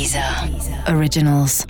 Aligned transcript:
Deezer 0.00 0.24
Originals. 0.96 1.66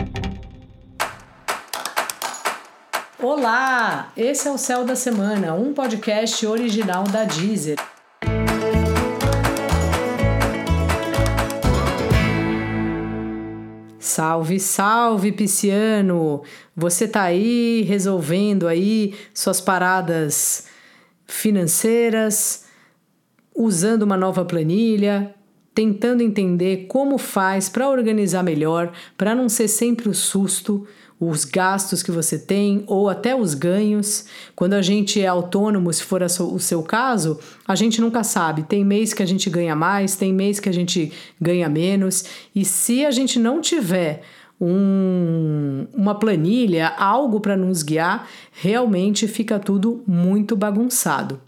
Olá, 3.18 4.12
esse 4.16 4.46
é 4.46 4.52
o 4.52 4.56
Céu 4.56 4.84
da 4.84 4.94
Semana, 4.94 5.52
um 5.54 5.74
podcast 5.74 6.46
original 6.46 7.02
da 7.02 7.24
Deezer. 7.24 7.76
Salve, 13.98 14.60
salve, 14.60 15.32
pisciano! 15.32 16.44
Você 16.76 17.08
tá 17.08 17.24
aí 17.24 17.82
resolvendo 17.82 18.68
aí 18.68 19.12
suas 19.34 19.60
paradas 19.60 20.68
financeiras, 21.26 22.66
usando 23.52 24.04
uma 24.04 24.16
nova 24.16 24.44
planilha, 24.44 25.34
tentando 25.74 26.22
entender 26.22 26.86
como 26.88 27.16
faz 27.18 27.68
para 27.68 27.88
organizar 27.88 28.42
melhor, 28.42 28.92
para 29.16 29.34
não 29.34 29.48
ser 29.48 29.68
sempre 29.68 30.08
o 30.08 30.14
susto, 30.14 30.86
os 31.20 31.44
gastos 31.44 32.02
que 32.02 32.10
você 32.10 32.38
tem 32.38 32.82
ou 32.86 33.08
até 33.08 33.36
os 33.36 33.52
ganhos. 33.52 34.24
Quando 34.56 34.72
a 34.72 34.80
gente 34.80 35.20
é 35.20 35.26
autônomo, 35.26 35.92
se 35.92 36.02
for 36.02 36.22
o 36.22 36.58
seu 36.58 36.82
caso, 36.82 37.38
a 37.68 37.74
gente 37.74 38.00
nunca 38.00 38.24
sabe. 38.24 38.62
Tem 38.62 38.82
mês 38.82 39.12
que 39.12 39.22
a 39.22 39.26
gente 39.26 39.50
ganha 39.50 39.76
mais, 39.76 40.16
tem 40.16 40.32
mês 40.32 40.58
que 40.58 40.68
a 40.68 40.72
gente 40.72 41.12
ganha 41.38 41.68
menos. 41.68 42.24
E 42.54 42.64
se 42.64 43.04
a 43.04 43.10
gente 43.10 43.38
não 43.38 43.60
tiver 43.60 44.22
um, 44.58 45.86
uma 45.92 46.14
planilha, 46.14 46.88
algo 46.88 47.38
para 47.38 47.56
nos 47.56 47.82
guiar, 47.82 48.26
realmente 48.52 49.28
fica 49.28 49.58
tudo 49.58 50.02
muito 50.06 50.56
bagunçado. 50.56 51.38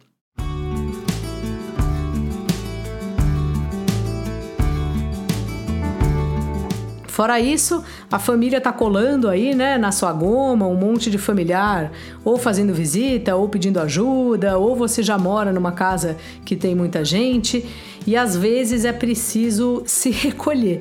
Fora 7.12 7.38
isso, 7.38 7.84
a 8.10 8.18
família 8.18 8.58
tá 8.58 8.72
colando 8.72 9.28
aí, 9.28 9.54
né, 9.54 9.76
na 9.76 9.92
sua 9.92 10.14
goma, 10.14 10.66
um 10.66 10.74
monte 10.74 11.10
de 11.10 11.18
familiar, 11.18 11.92
ou 12.24 12.38
fazendo 12.38 12.72
visita, 12.72 13.36
ou 13.36 13.50
pedindo 13.50 13.78
ajuda, 13.80 14.56
ou 14.56 14.74
você 14.74 15.02
já 15.02 15.18
mora 15.18 15.52
numa 15.52 15.72
casa 15.72 16.16
que 16.42 16.56
tem 16.56 16.74
muita 16.74 17.04
gente, 17.04 17.66
e 18.06 18.16
às 18.16 18.34
vezes 18.34 18.86
é 18.86 18.94
preciso 18.94 19.82
se 19.84 20.08
recolher. 20.24 20.80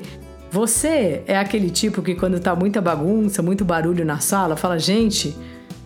Você 0.50 1.22
é 1.26 1.36
aquele 1.36 1.68
tipo 1.68 2.00
que 2.00 2.14
quando 2.14 2.40
tá 2.40 2.56
muita 2.56 2.80
bagunça, 2.80 3.42
muito 3.42 3.62
barulho 3.62 4.02
na 4.02 4.18
sala, 4.18 4.56
fala: 4.56 4.78
"Gente, 4.78 5.36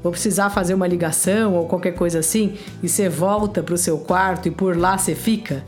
vou 0.01 0.12
precisar 0.12 0.51
fazer 0.51 0.75
uma 0.75 0.87
ligação 0.87 1.55
ou 1.55 1.67
qualquer 1.67 1.97
coisa 1.97 2.21
assim", 2.21 2.55
e 2.81 2.89
você 2.89 3.09
volta 3.09 3.65
pro 3.65 3.77
seu 3.77 3.99
quarto 3.99 4.47
e 4.47 4.53
por 4.53 4.77
lá 4.77 4.97
você 4.97 5.12
fica? 5.12 5.65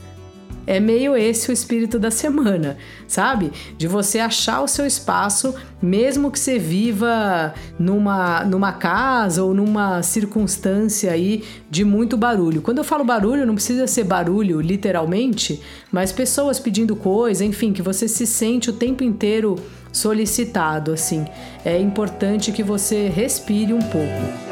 É 0.70 0.78
meio 0.78 1.16
esse 1.16 1.48
o 1.48 1.52
espírito 1.52 1.98
da 1.98 2.10
semana, 2.10 2.76
sabe? 3.06 3.50
De 3.78 3.88
você 3.88 4.18
achar 4.18 4.60
o 4.60 4.68
seu 4.68 4.86
espaço, 4.86 5.54
mesmo 5.80 6.30
que 6.30 6.38
você 6.38 6.58
viva 6.58 7.54
numa, 7.78 8.44
numa 8.44 8.72
casa 8.72 9.42
ou 9.42 9.54
numa 9.54 10.02
circunstância 10.02 11.10
aí 11.10 11.42
de 11.70 11.86
muito 11.86 12.18
barulho. 12.18 12.60
Quando 12.60 12.76
eu 12.76 12.84
falo 12.84 13.02
barulho, 13.02 13.46
não 13.46 13.54
precisa 13.54 13.86
ser 13.86 14.04
barulho 14.04 14.60
literalmente, 14.60 15.58
mas 15.90 16.12
pessoas 16.12 16.60
pedindo 16.60 16.94
coisa, 16.94 17.42
enfim, 17.46 17.72
que 17.72 17.80
você 17.80 18.06
se 18.06 18.26
sente 18.26 18.68
o 18.68 18.74
tempo 18.74 19.02
inteiro 19.02 19.56
solicitado, 19.90 20.92
assim. 20.92 21.24
É 21.64 21.80
importante 21.80 22.52
que 22.52 22.62
você 22.62 23.08
respire 23.08 23.72
um 23.72 23.80
pouco. 23.80 24.47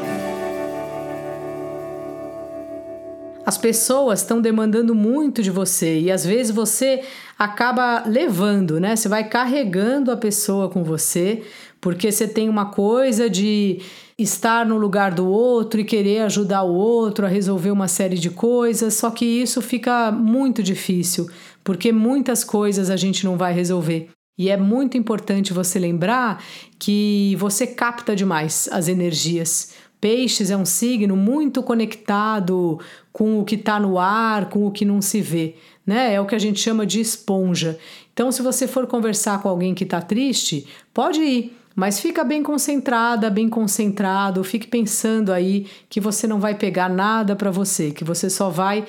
As 3.47 3.57
pessoas 3.57 4.19
estão 4.19 4.41
demandando 4.41 4.93
muito 4.93 5.41
de 5.41 5.49
você 5.49 6.01
e 6.01 6.11
às 6.11 6.25
vezes 6.25 6.53
você 6.53 7.01
acaba 7.39 8.03
levando, 8.05 8.77
né? 8.77 8.93
Você 8.93 9.07
vai 9.07 9.23
carregando 9.23 10.11
a 10.11 10.17
pessoa 10.17 10.67
com 10.67 10.83
você 10.83 11.43
porque 11.79 12.11
você 12.11 12.27
tem 12.27 12.49
uma 12.49 12.65
coisa 12.65 13.29
de 13.29 13.79
estar 14.19 14.65
no 14.65 14.75
lugar 14.77 15.13
do 15.13 15.25
outro 15.25 15.79
e 15.79 15.85
querer 15.85 16.23
ajudar 16.23 16.63
o 16.63 16.73
outro 16.73 17.25
a 17.25 17.29
resolver 17.29 17.71
uma 17.71 17.87
série 17.87 18.17
de 18.17 18.29
coisas, 18.29 18.95
só 18.95 19.09
que 19.11 19.23
isso 19.23 19.61
fica 19.61 20.11
muito 20.11 20.61
difícil, 20.61 21.29
porque 21.63 21.93
muitas 21.93 22.43
coisas 22.43 22.89
a 22.89 22.97
gente 22.97 23.23
não 23.23 23.37
vai 23.37 23.53
resolver. 23.53 24.09
E 24.37 24.49
é 24.49 24.57
muito 24.57 24.97
importante 24.97 25.53
você 25.53 25.79
lembrar 25.79 26.43
que 26.77 27.35
você 27.39 27.65
capta 27.65 28.13
demais 28.13 28.67
as 28.71 28.89
energias. 28.89 29.73
Peixes 29.99 30.51
é 30.51 30.57
um 30.57 30.65
signo 30.65 31.15
muito 31.15 31.63
conectado 31.63 32.79
com 33.11 33.39
o 33.39 33.43
que 33.45 33.55
está 33.55 33.79
no 33.79 33.97
ar, 33.97 34.49
com 34.49 34.65
o 34.65 34.71
que 34.71 34.85
não 34.85 35.01
se 35.01 35.21
vê, 35.21 35.55
né? 35.85 36.13
É 36.13 36.21
o 36.21 36.25
que 36.25 36.35
a 36.35 36.39
gente 36.39 36.59
chama 36.59 36.85
de 36.85 36.99
esponja. 36.99 37.79
Então, 38.13 38.31
se 38.31 38.41
você 38.41 38.67
for 38.67 38.85
conversar 38.85 39.41
com 39.41 39.49
alguém 39.49 39.73
que 39.73 39.83
está 39.83 40.01
triste, 40.01 40.67
pode 40.93 41.21
ir, 41.21 41.57
mas 41.75 41.99
fica 41.99 42.23
bem 42.23 42.41
concentrada, 42.41 43.29
bem 43.29 43.47
concentrado, 43.47 44.43
fique 44.43 44.67
pensando 44.67 45.31
aí 45.31 45.67
que 45.89 45.99
você 45.99 46.27
não 46.27 46.39
vai 46.39 46.55
pegar 46.55 46.89
nada 46.89 47.35
para 47.35 47.51
você, 47.51 47.91
que 47.91 48.03
você 48.03 48.29
só 48.29 48.49
vai 48.49 48.85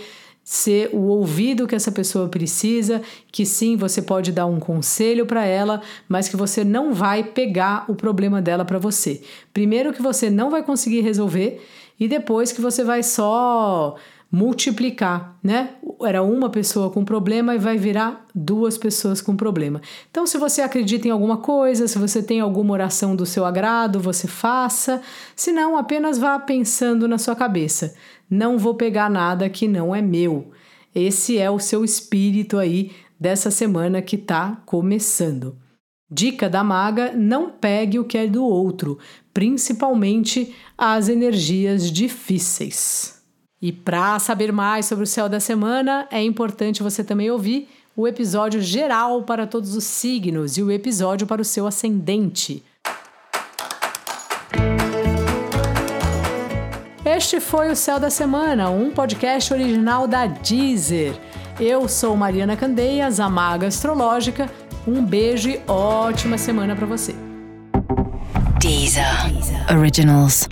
ser 0.50 0.88
o 0.94 1.08
ouvido 1.08 1.66
que 1.66 1.74
essa 1.74 1.92
pessoa 1.92 2.26
precisa, 2.26 3.02
que 3.30 3.44
sim, 3.44 3.76
você 3.76 4.00
pode 4.00 4.32
dar 4.32 4.46
um 4.46 4.58
conselho 4.58 5.26
para 5.26 5.44
ela, 5.44 5.82
mas 6.08 6.26
que 6.26 6.38
você 6.38 6.64
não 6.64 6.94
vai 6.94 7.22
pegar 7.22 7.84
o 7.86 7.94
problema 7.94 8.40
dela 8.40 8.64
para 8.64 8.78
você. 8.78 9.20
Primeiro 9.52 9.92
que 9.92 10.00
você 10.00 10.30
não 10.30 10.48
vai 10.48 10.62
conseguir 10.62 11.02
resolver 11.02 11.62
e 12.00 12.08
depois 12.08 12.50
que 12.50 12.62
você 12.62 12.82
vai 12.82 13.02
só 13.02 13.96
multiplicar, 14.30 15.38
né? 15.42 15.70
Era 16.02 16.22
uma 16.22 16.50
pessoa 16.50 16.90
com 16.90 17.04
problema 17.04 17.54
e 17.54 17.58
vai 17.58 17.76
virar 17.76 18.26
duas 18.34 18.76
pessoas 18.76 19.20
com 19.20 19.34
problema. 19.34 19.80
Então, 20.10 20.26
se 20.26 20.38
você 20.38 20.60
acredita 20.60 21.08
em 21.08 21.10
alguma 21.10 21.38
coisa, 21.38 21.88
se 21.88 21.98
você 21.98 22.22
tem 22.22 22.40
alguma 22.40 22.72
oração 22.72 23.16
do 23.16 23.26
seu 23.26 23.44
agrado, 23.44 23.98
você 23.98 24.28
faça. 24.28 25.00
Se 25.34 25.50
não, 25.50 25.76
apenas 25.76 26.18
vá 26.18 26.38
pensando 26.38 27.08
na 27.08 27.18
sua 27.18 27.34
cabeça. 27.34 27.94
Não 28.30 28.58
vou 28.58 28.74
pegar 28.74 29.10
nada 29.10 29.48
que 29.48 29.66
não 29.66 29.94
é 29.94 30.02
meu. 30.02 30.50
Esse 30.94 31.38
é 31.38 31.50
o 31.50 31.58
seu 31.58 31.84
espírito 31.84 32.58
aí 32.58 32.92
dessa 33.18 33.50
semana 33.50 34.02
que 34.02 34.16
está 34.16 34.62
começando. 34.66 35.56
Dica 36.10 36.48
da 36.48 36.62
maga: 36.62 37.12
não 37.12 37.50
pegue 37.50 37.98
o 37.98 38.04
que 38.04 38.18
é 38.18 38.26
do 38.26 38.44
outro, 38.44 38.98
principalmente 39.32 40.54
as 40.76 41.08
energias 41.08 41.90
difíceis. 41.90 43.17
E 43.60 43.72
para 43.72 44.18
saber 44.20 44.52
mais 44.52 44.86
sobre 44.86 45.02
o 45.02 45.06
céu 45.06 45.28
da 45.28 45.40
semana, 45.40 46.06
é 46.12 46.22
importante 46.22 46.82
você 46.82 47.02
também 47.02 47.28
ouvir 47.30 47.68
o 47.96 48.06
episódio 48.06 48.60
geral 48.60 49.24
para 49.24 49.48
todos 49.48 49.74
os 49.74 49.82
signos 49.82 50.56
e 50.56 50.62
o 50.62 50.70
episódio 50.70 51.26
para 51.26 51.42
o 51.42 51.44
seu 51.44 51.66
ascendente. 51.66 52.64
Este 57.04 57.40
foi 57.40 57.72
o 57.72 57.74
Céu 57.74 57.98
da 57.98 58.10
Semana, 58.10 58.70
um 58.70 58.92
podcast 58.92 59.52
original 59.52 60.06
da 60.06 60.26
Deezer. 60.26 61.18
Eu 61.58 61.88
sou 61.88 62.16
Mariana 62.16 62.56
Candeias, 62.56 63.18
a 63.18 63.28
maga 63.28 63.66
astrológica. 63.66 64.48
Um 64.86 65.04
beijo 65.04 65.50
e 65.50 65.60
ótima 65.66 66.38
semana 66.38 66.76
para 66.76 66.86
você. 66.86 67.12
Deezer. 68.60 69.04
Originals. 69.76 70.46